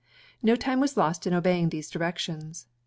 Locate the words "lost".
0.97-1.27